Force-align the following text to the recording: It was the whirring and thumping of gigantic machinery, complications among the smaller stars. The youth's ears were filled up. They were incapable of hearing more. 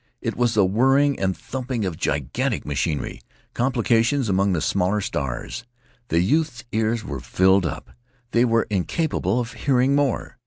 It 0.19 0.35
was 0.35 0.55
the 0.55 0.65
whirring 0.65 1.19
and 1.19 1.37
thumping 1.37 1.85
of 1.85 1.95
gigantic 1.95 2.65
machinery, 2.65 3.21
complications 3.53 4.29
among 4.29 4.53
the 4.53 4.59
smaller 4.59 4.99
stars. 4.99 5.63
The 6.07 6.21
youth's 6.21 6.63
ears 6.71 7.03
were 7.05 7.19
filled 7.19 7.67
up. 7.67 7.91
They 8.31 8.43
were 8.43 8.65
incapable 8.71 9.39
of 9.39 9.53
hearing 9.53 9.93
more. 9.95 10.37